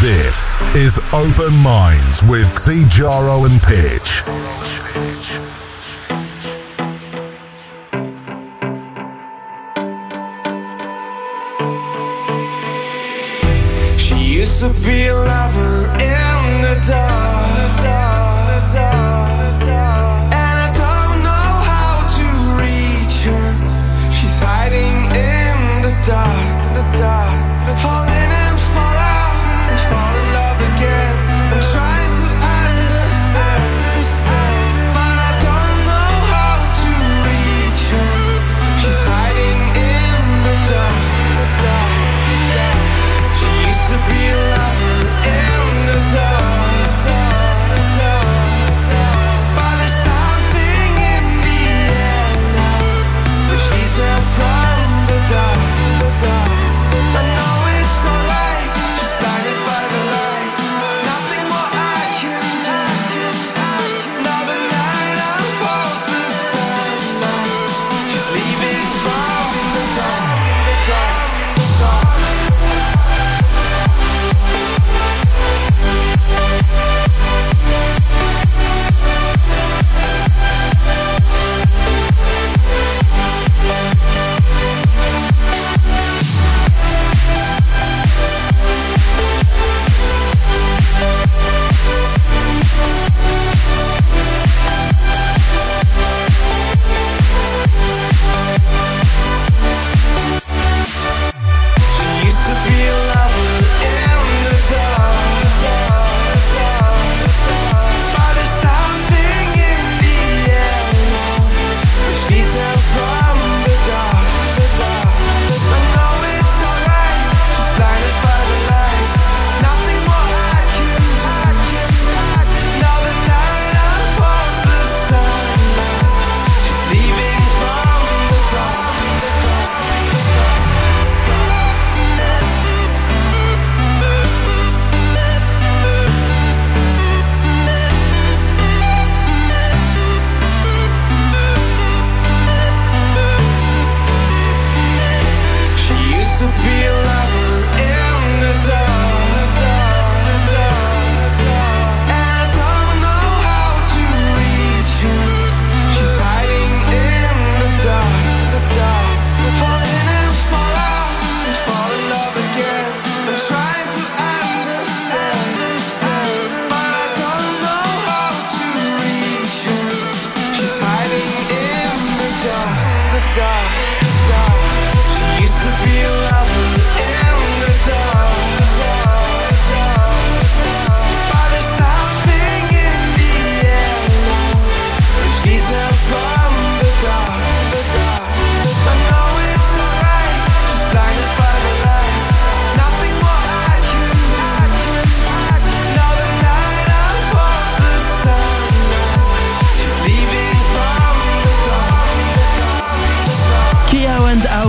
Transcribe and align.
This 0.00 0.56
is 0.74 0.98
Open 1.12 1.54
Minds 1.62 2.22
with 2.24 2.46
Xijaro 2.56 3.44
and 3.44 3.60
Pitch. 3.60 4.22
She 14.00 14.36
used 14.36 14.60
to 14.60 14.70
be 14.82 15.08
a 15.08 15.14
lover 15.14 15.92
in 15.92 16.62
the 16.62 16.82
dark. 16.88 17.59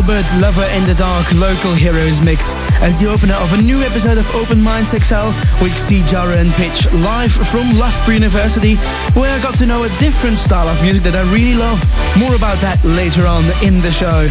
Albert 0.02 0.34
Lover 0.42 0.66
in 0.74 0.82
the 0.90 0.98
Dark 0.98 1.30
Local 1.38 1.78
Heroes 1.78 2.26
mix 2.26 2.58
as 2.82 2.98
the 2.98 3.06
opener 3.06 3.38
of 3.38 3.54
a 3.54 3.62
new 3.62 3.86
episode 3.86 4.18
of 4.18 4.26
Open 4.34 4.58
Minds 4.58 4.98
XL 4.98 5.30
with 5.62 5.78
XiJaro 5.78 6.42
and 6.42 6.50
Pitch 6.58 6.90
live 7.06 7.30
from 7.30 7.70
Loughborough 7.78 8.18
University 8.18 8.82
where 9.14 9.30
I 9.30 9.38
got 9.46 9.54
to 9.62 9.70
know 9.70 9.86
a 9.86 9.94
different 10.02 10.42
style 10.42 10.66
of 10.66 10.74
music 10.82 11.06
that 11.06 11.14
I 11.14 11.22
really 11.30 11.54
love. 11.54 11.78
More 12.18 12.34
about 12.34 12.58
that 12.66 12.82
later 12.82 13.30
on 13.30 13.46
in 13.62 13.78
the 13.86 13.94
show. 13.94 14.26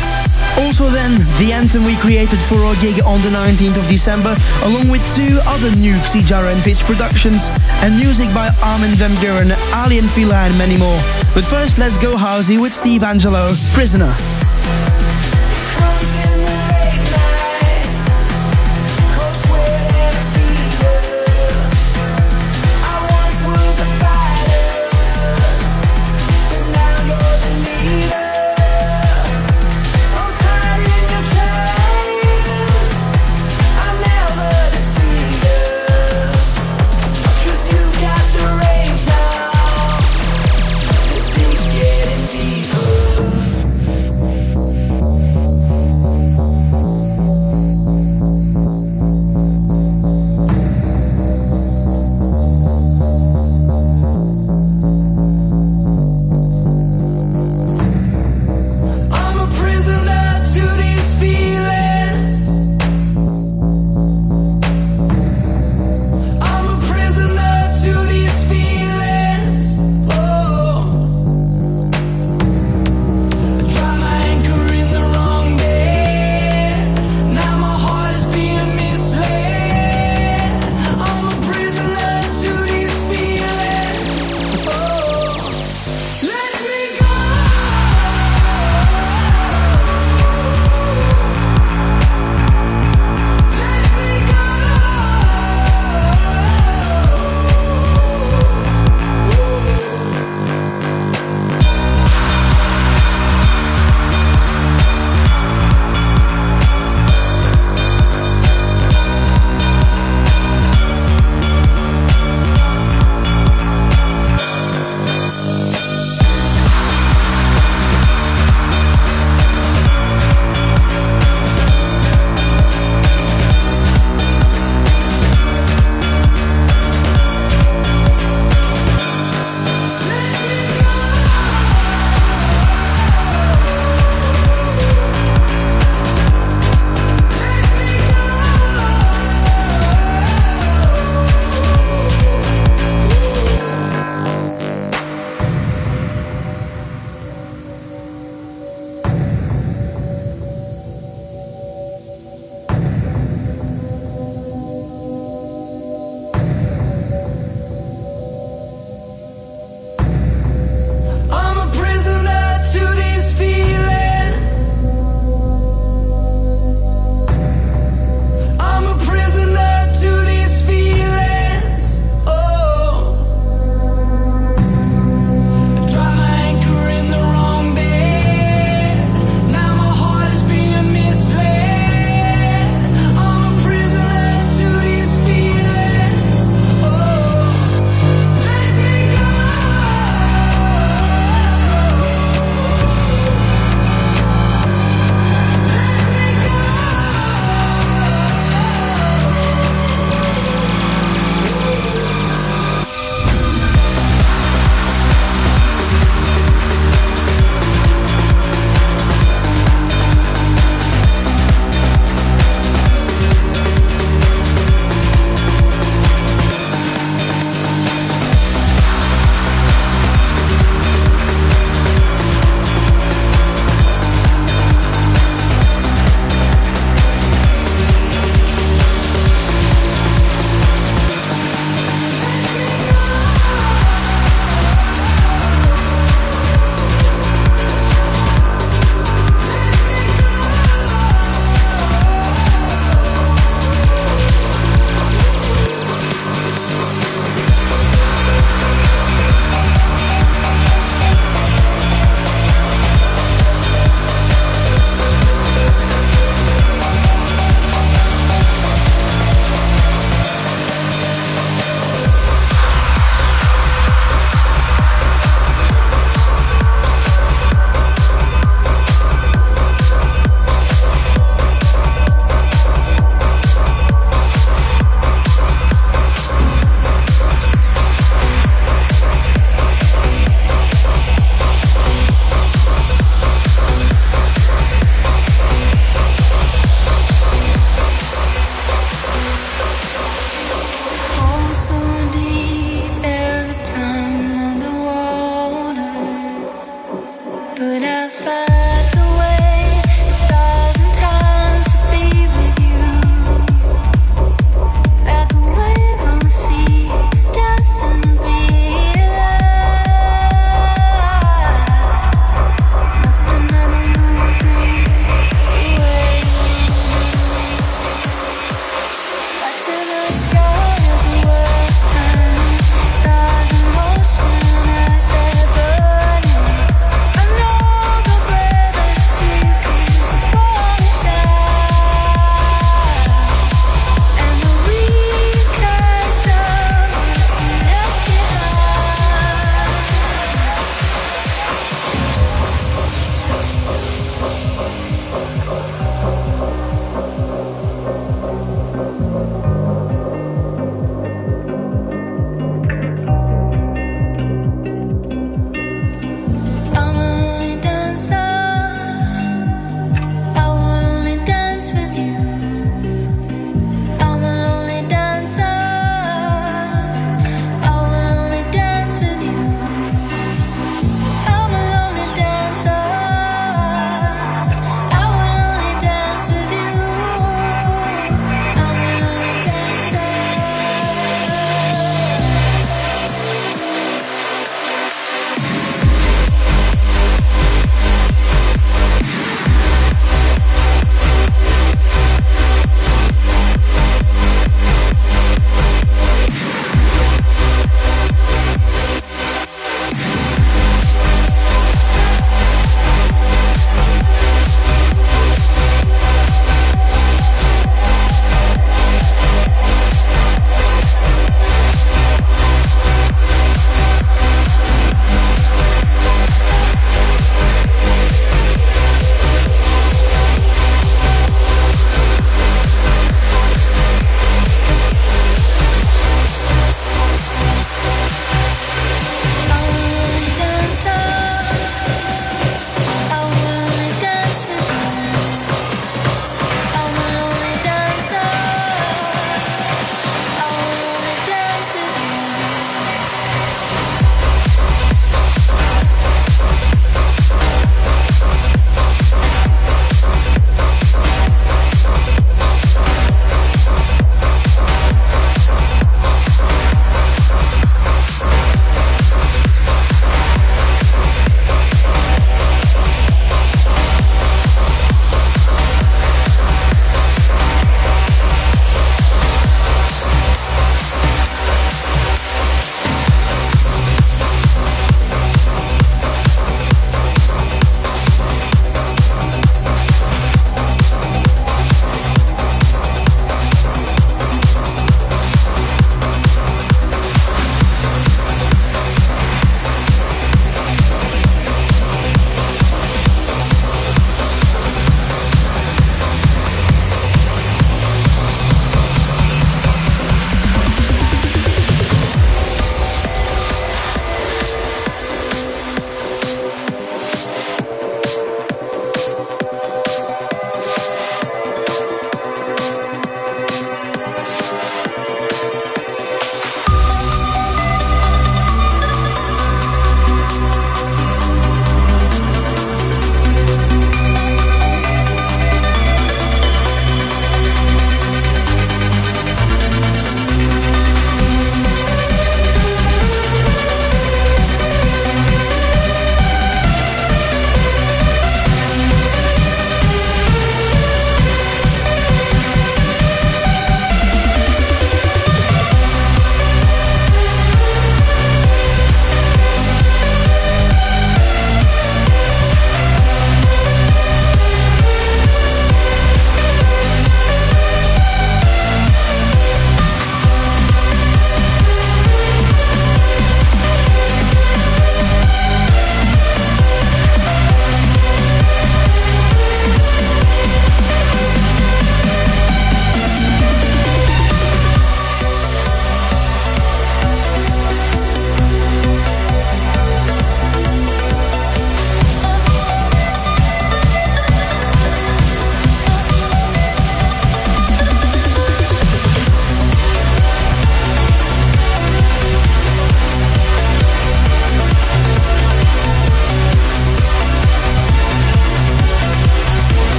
Also 0.67 0.91
then, 0.91 1.15
the 1.39 1.55
anthem 1.55 1.87
we 1.87 1.95
created 2.03 2.43
for 2.51 2.59
our 2.67 2.75
gig 2.83 2.99
on 3.07 3.23
the 3.23 3.31
19th 3.31 3.79
of 3.79 3.87
December 3.87 4.35
along 4.67 4.91
with 4.91 5.07
two 5.15 5.39
other 5.55 5.71
new 5.79 5.95
XiJaro 6.03 6.51
and 6.51 6.59
Pitch 6.67 6.83
productions 6.83 7.47
and 7.87 7.95
music 7.95 8.27
by 8.35 8.51
Armin 8.67 8.99
van 8.99 9.15
Buuren, 9.23 9.55
Alien 9.87 10.11
Fila 10.11 10.51
and 10.51 10.55
many 10.59 10.75
more. 10.83 10.99
But 11.31 11.47
first 11.47 11.79
let's 11.79 11.95
go 11.95 12.19
housey 12.19 12.59
with 12.59 12.75
Steve 12.75 13.07
Angello, 13.07 13.55
Prisoner. 13.71 14.11
Getting 16.01 16.47
deeper 16.47 16.80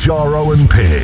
to 0.00 0.10
Xijaro 0.10 0.58
and 0.58 0.70
Pitch. 0.70 0.99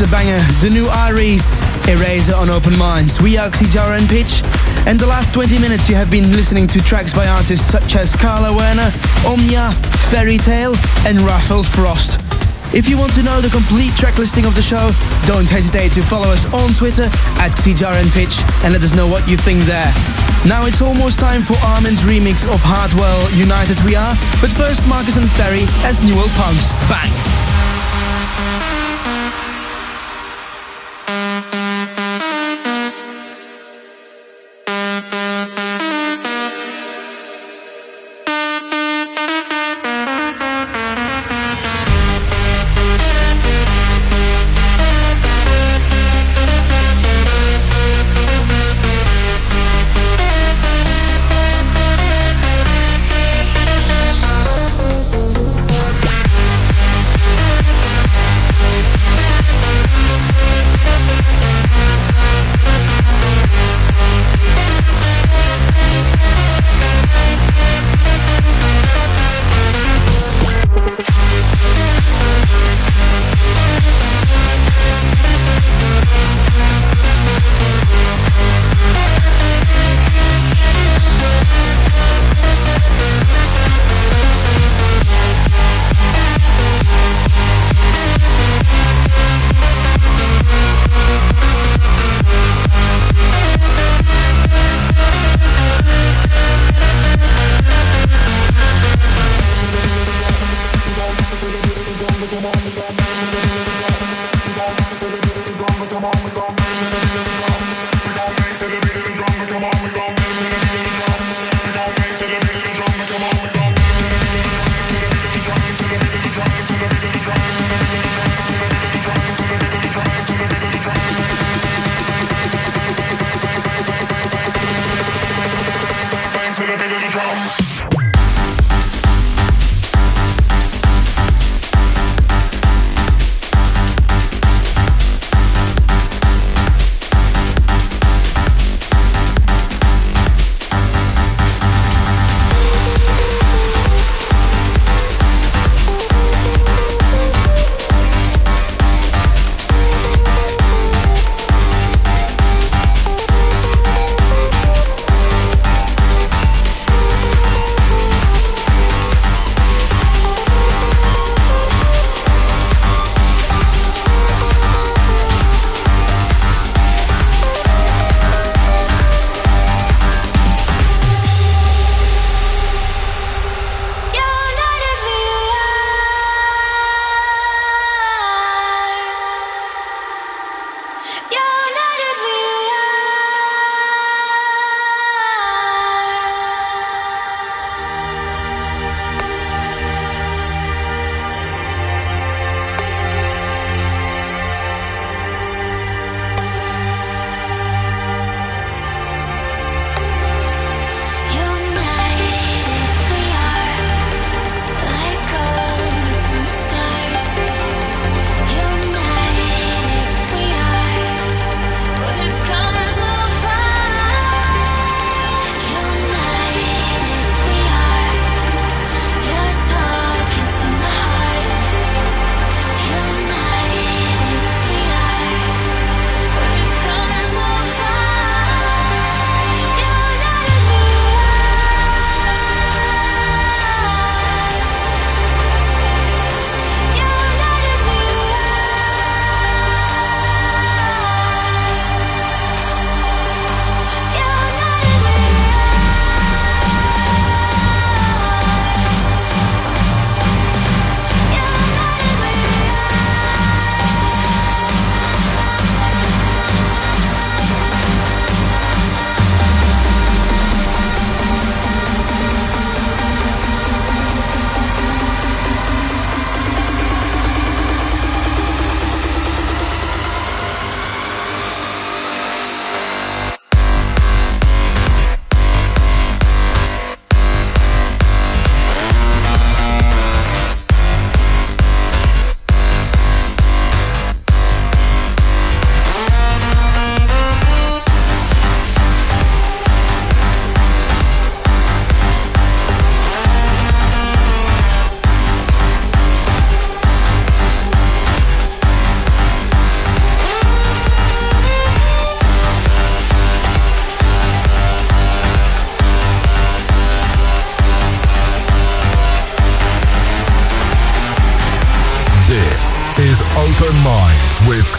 A 0.00 0.06
banger. 0.12 0.38
The 0.62 0.70
new 0.70 0.86
Iris, 0.86 1.58
Eraser 1.88 2.36
on 2.36 2.50
Open 2.50 2.76
Minds. 2.78 3.20
We 3.20 3.36
are 3.36 3.50
Xijaro 3.50 3.98
and 3.98 4.06
Pitch. 4.06 4.46
And 4.86 4.94
the 4.94 5.06
last 5.08 5.34
20 5.34 5.58
minutes 5.58 5.88
you 5.88 5.96
have 5.96 6.08
been 6.08 6.30
listening 6.30 6.68
to 6.68 6.80
tracks 6.80 7.12
by 7.12 7.26
artists 7.26 7.66
such 7.66 7.96
as 7.96 8.14
Carla 8.14 8.54
Werner, 8.54 8.94
Omnia, 9.26 9.72
Ferry 10.06 10.38
Tayle, 10.38 10.76
and 11.02 11.18
Rafael 11.26 11.64
Frost. 11.64 12.20
If 12.70 12.88
you 12.88 12.96
want 12.96 13.12
to 13.14 13.24
know 13.24 13.40
the 13.40 13.50
complete 13.50 13.90
track 13.96 14.18
listing 14.18 14.44
of 14.44 14.54
the 14.54 14.62
show, 14.62 14.92
don't 15.26 15.50
hesitate 15.50 15.90
to 15.98 16.02
follow 16.02 16.30
us 16.30 16.46
on 16.54 16.70
Twitter 16.78 17.10
at 17.42 17.58
Xijaro 17.58 17.98
and 17.98 18.10
Pitch 18.12 18.38
and 18.62 18.74
let 18.74 18.84
us 18.84 18.94
know 18.94 19.08
what 19.08 19.26
you 19.26 19.36
think 19.36 19.66
there. 19.66 19.90
Now 20.46 20.66
it's 20.66 20.80
almost 20.80 21.18
time 21.18 21.42
for 21.42 21.58
Armin's 21.74 22.02
remix 22.06 22.46
of 22.46 22.62
Hardwell 22.62 23.26
United 23.34 23.82
We 23.82 23.96
Are, 23.96 24.14
but 24.38 24.54
first 24.54 24.86
Markus 24.86 25.16
and 25.16 25.26
Ferry 25.34 25.66
as 25.82 25.98
New 26.06 26.14
World 26.14 26.30
Punx. 26.38 26.70
Bang! 26.86 27.37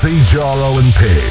With 0.02 0.14
and 0.78 0.94
Pitch. 0.94 1.29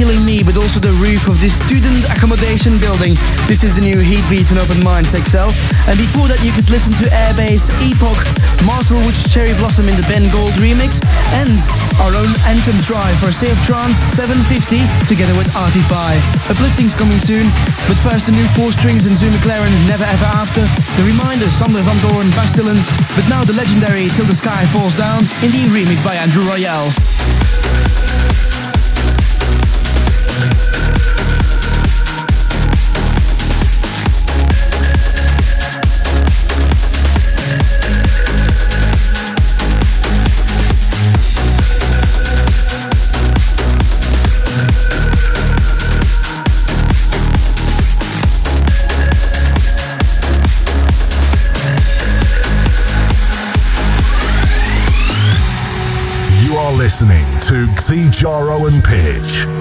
Killing 0.00 0.24
me, 0.24 0.40
but 0.40 0.56
also 0.56 0.80
the 0.80 0.96
roof 0.96 1.28
of 1.28 1.36
this 1.44 1.60
student 1.60 2.08
accommodation 2.08 2.80
building. 2.80 3.12
This 3.44 3.60
is 3.60 3.76
the 3.76 3.84
new 3.84 4.00
Heatbeat 4.00 4.48
and 4.48 4.56
Open 4.56 4.80
Minds 4.80 5.12
XL. 5.12 5.52
And 5.92 6.00
before 6.00 6.24
that, 6.24 6.40
you 6.40 6.56
could 6.56 6.72
listen 6.72 6.96
to 7.04 7.06
Airbase, 7.12 7.68
Epoch, 7.84 8.16
Marcel 8.64 8.96
Woods 9.04 9.20
Cherry 9.28 9.52
Blossom 9.60 9.92
in 9.92 10.00
the 10.00 10.06
Ben 10.08 10.24
Gold 10.32 10.56
remix, 10.56 11.04
and 11.36 11.60
our 12.00 12.16
own 12.16 12.32
anthem 12.48 12.80
try 12.80 13.12
for 13.20 13.28
State 13.28 13.52
of 13.52 13.60
Trance 13.60 14.00
750 14.16 14.80
together 15.04 15.36
with 15.36 15.52
Artify. 15.52 16.16
Uplifting's 16.48 16.96
coming 16.96 17.20
soon, 17.20 17.44
but 17.84 18.00
first 18.00 18.24
the 18.24 18.32
new 18.32 18.48
four 18.56 18.72
strings 18.72 19.04
and 19.04 19.12
Zoom 19.12 19.36
McLaren 19.36 19.68
Never 19.84 20.08
Ever 20.08 20.30
After. 20.32 20.64
The 20.96 21.04
reminder, 21.04 21.52
Sander 21.52 21.84
van 21.84 22.00
Doorn, 22.00 22.32
Bastillon, 22.32 22.80
but 23.12 23.28
now 23.28 23.44
the 23.44 23.52
legendary 23.52 24.08
Till 24.16 24.24
the 24.24 24.32
Sky 24.32 24.64
Falls 24.72 24.96
Down 24.96 25.28
in 25.44 25.52
the 25.52 25.68
remix 25.68 26.00
by 26.00 26.16
Andrew 26.16 26.48
Rayel. 26.48 26.88
To 57.90 57.96
Xijaro 57.96 58.68
and 58.68 58.84
Pitch. 58.84 59.59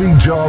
Media 0.00 0.34
at 0.34 0.45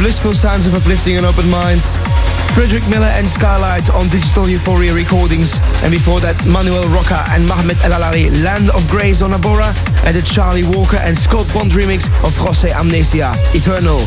blissful 0.00 0.32
sounds 0.32 0.66
of 0.66 0.74
uplifting 0.74 1.18
and 1.18 1.26
open 1.26 1.48
minds. 1.50 1.96
Frederick 2.56 2.86
Miller 2.88 3.12
and 3.20 3.28
Skylight 3.28 3.90
on 3.90 4.08
Digital 4.08 4.48
Euphoria 4.48 4.94
recordings. 4.94 5.60
And 5.84 5.92
before 5.92 6.20
that, 6.20 6.40
Manuel 6.48 6.88
Rocca 6.88 7.28
and 7.28 7.46
Mohamed 7.46 7.76
El 7.84 7.92
Alali, 7.92 8.32
Land 8.42 8.70
of 8.70 8.80
Grace 8.88 9.20
on 9.20 9.32
Abora. 9.36 9.68
And 10.08 10.16
the 10.16 10.22
Charlie 10.22 10.64
Walker 10.64 10.96
and 11.04 11.16
Scott 11.16 11.46
Bond 11.52 11.72
remix 11.72 12.08
of 12.24 12.32
Jose 12.38 12.72
Amnesia, 12.72 13.36
Eternal. 13.52 14.00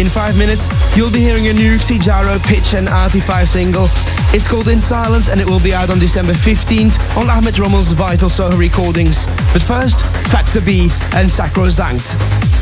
In 0.00 0.08
five 0.08 0.38
minutes, 0.40 0.72
you'll 0.96 1.12
be 1.12 1.20
hearing 1.20 1.48
a 1.48 1.52
new 1.52 1.76
Xijaro, 1.76 2.40
Pitch 2.48 2.72
and 2.72 2.88
RT5 2.88 3.46
single. 3.46 3.88
It's 4.32 4.48
called 4.48 4.68
In 4.68 4.80
Silence 4.80 5.28
and 5.28 5.40
it 5.40 5.46
will 5.46 5.60
be 5.60 5.74
out 5.74 5.90
on 5.90 5.98
December 5.98 6.32
15th 6.32 6.96
on 7.20 7.28
Ahmed 7.28 7.58
Romel's 7.58 7.92
Vital 7.92 8.28
Soho 8.28 8.56
recordings. 8.56 9.26
But 9.52 9.60
first, 9.62 10.00
Factor 10.32 10.62
B 10.62 10.88
and 11.12 11.30
Sacrosanct. 11.30 12.59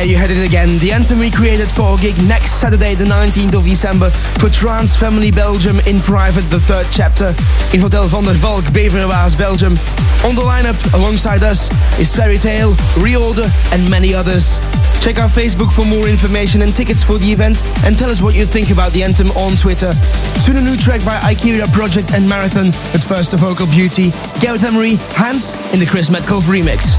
There 0.00 0.08
you 0.08 0.16
had 0.16 0.30
it 0.30 0.42
again. 0.42 0.78
The 0.78 0.92
anthem 0.92 1.18
we 1.18 1.30
created 1.30 1.70
for 1.70 1.92
a 1.92 2.00
gig 2.00 2.16
next 2.26 2.52
Saturday, 2.52 2.94
the 2.94 3.04
19th 3.04 3.52
of 3.52 3.64
December, 3.64 4.08
for 4.40 4.48
Trance 4.48 4.96
Family 4.96 5.30
Belgium 5.30 5.78
in 5.80 6.00
private, 6.00 6.48
the 6.48 6.58
third 6.58 6.86
chapter, 6.90 7.36
in 7.74 7.80
Hotel 7.84 8.08
van 8.08 8.24
der 8.24 8.32
Valk, 8.32 8.64
Beverwaas, 8.72 9.36
Belgium. 9.36 9.76
On 10.24 10.34
the 10.34 10.40
lineup, 10.40 10.80
alongside 10.94 11.42
us, 11.42 11.68
is 12.00 12.16
Ferry 12.16 12.38
Tayle, 12.38 12.72
Reorder, 12.96 13.52
and 13.74 13.90
many 13.90 14.14
others. 14.14 14.58
Check 15.04 15.18
our 15.18 15.28
Facebook 15.28 15.70
for 15.70 15.84
more 15.84 16.08
information 16.08 16.62
and 16.62 16.74
tickets 16.74 17.04
for 17.04 17.18
the 17.18 17.30
event, 17.30 17.62
and 17.84 17.98
tell 17.98 18.08
us 18.08 18.22
what 18.22 18.34
you 18.34 18.46
think 18.46 18.70
about 18.70 18.92
the 18.92 19.02
anthem 19.02 19.28
on 19.32 19.54
Twitter. 19.54 19.92
Soon 20.40 20.56
a 20.56 20.62
new 20.62 20.78
track 20.78 21.04
by 21.04 21.20
Ikeria 21.20 21.70
Project 21.74 22.12
and 22.12 22.26
Marathon, 22.26 22.72
but 22.92 23.04
first 23.04 23.34
a 23.34 23.36
vocal 23.36 23.66
beauty, 23.66 24.12
Gareth 24.40 24.64
Emery, 24.64 24.96
Hands, 25.12 25.52
in 25.74 25.78
the 25.78 25.86
Chris 25.86 26.08
Metcalf 26.08 26.44
remix. 26.44 26.96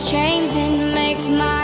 these 0.00 0.10
chains 0.10 0.56
and 0.56 0.94
make 0.94 1.18
my 1.28 1.59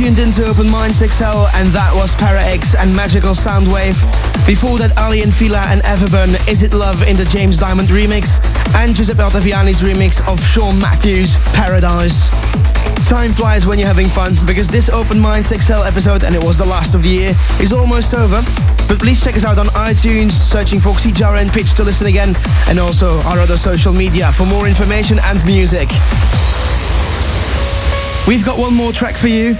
tuned 0.00 0.18
into 0.18 0.46
Open 0.46 0.70
Minds 0.70 1.04
XL, 1.04 1.44
and 1.60 1.68
that 1.76 1.92
was 1.92 2.14
Para 2.14 2.40
X 2.40 2.74
and 2.74 2.88
Magical 2.96 3.36
Soundwave. 3.36 4.00
Before 4.46 4.78
that, 4.78 4.96
Aly 4.96 5.20
and 5.20 5.28
Fila 5.28 5.60
and 5.68 5.82
Everburn, 5.82 6.32
Is 6.48 6.62
It 6.62 6.72
Love 6.72 7.04
in 7.04 7.18
the 7.18 7.26
James 7.26 7.58
Diamond 7.58 7.88
remix, 7.88 8.40
and 8.80 8.96
Giuseppe 8.96 9.20
Ottaviani's 9.20 9.82
remix 9.82 10.24
of 10.26 10.40
Sean 10.40 10.80
Matthews, 10.80 11.36
Paradise. 11.52 12.32
Time 13.04 13.32
flies 13.32 13.66
when 13.66 13.78
you're 13.78 13.92
having 13.92 14.08
fun, 14.08 14.32
because 14.46 14.68
this 14.68 14.88
Open 14.88 15.20
Minds 15.20 15.52
XL 15.52 15.84
episode, 15.84 16.24
and 16.24 16.34
it 16.34 16.42
was 16.42 16.56
the 16.56 16.64
last 16.64 16.94
of 16.94 17.02
the 17.02 17.10
year, 17.10 17.34
is 17.60 17.70
almost 17.70 18.14
over. 18.14 18.40
But 18.88 19.04
please 19.04 19.20
check 19.22 19.36
us 19.36 19.44
out 19.44 19.58
on 19.58 19.66
iTunes, 19.76 20.32
searching 20.32 20.80
for 20.80 20.96
XiJaro 20.96 21.42
and 21.42 21.52
Pitch 21.52 21.74
to 21.74 21.84
listen 21.84 22.06
again, 22.06 22.34
and 22.68 22.80
also 22.80 23.20
our 23.28 23.38
other 23.38 23.58
social 23.58 23.92
media 23.92 24.32
for 24.32 24.46
more 24.46 24.66
information 24.66 25.18
and 25.28 25.44
music. 25.44 25.92
We've 28.24 28.44
got 28.46 28.56
one 28.56 28.72
more 28.72 28.92
track 28.92 29.18
for 29.18 29.28
you 29.28 29.58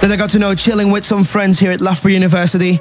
that 0.00 0.10
I 0.12 0.16
got 0.16 0.30
to 0.30 0.38
know 0.38 0.54
chilling 0.54 0.90
with 0.90 1.04
some 1.04 1.24
friends 1.24 1.58
here 1.58 1.72
at 1.72 1.80
Loughborough 1.80 2.12
University. 2.12 2.80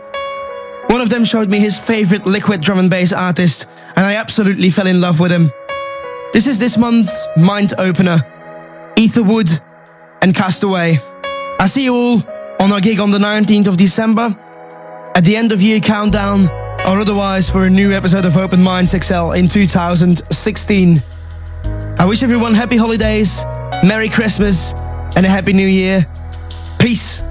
One 0.89 1.01
of 1.01 1.09
them 1.09 1.25
showed 1.25 1.49
me 1.49 1.59
his 1.59 1.77
favorite 1.77 2.25
liquid 2.25 2.61
drum 2.61 2.79
and 2.79 2.89
bass 2.89 3.11
artist, 3.11 3.67
and 3.95 4.05
I 4.05 4.15
absolutely 4.15 4.69
fell 4.69 4.87
in 4.87 5.01
love 5.01 5.19
with 5.19 5.31
him. 5.31 5.51
This 6.31 6.47
is 6.47 6.59
this 6.59 6.77
month's 6.77 7.27
Mind 7.35 7.73
Opener, 7.77 8.19
Etherwood 8.97 9.49
and 10.21 10.35
Castaway. 10.35 10.99
I 11.59 11.65
see 11.67 11.85
you 11.85 11.95
all 11.95 12.23
on 12.59 12.71
our 12.71 12.79
gig 12.79 12.99
on 12.99 13.11
the 13.11 13.17
19th 13.17 13.67
of 13.67 13.77
December, 13.77 14.35
at 15.15 15.23
the 15.23 15.35
end 15.35 15.51
of 15.51 15.61
year 15.61 15.79
countdown, 15.79 16.47
or 16.87 16.99
otherwise 16.99 17.49
for 17.49 17.65
a 17.65 17.69
new 17.69 17.91
episode 17.91 18.25
of 18.25 18.37
Open 18.37 18.61
Minds 18.61 18.91
XL 18.91 19.31
in 19.31 19.47
2016. 19.47 21.03
I 21.99 22.05
wish 22.05 22.21
everyone 22.21 22.53
happy 22.53 22.77
holidays, 22.77 23.43
Merry 23.83 24.09
Christmas, 24.09 24.73
and 25.15 25.25
a 25.25 25.29
Happy 25.29 25.53
New 25.53 25.67
Year. 25.67 26.05
Peace. 26.79 27.26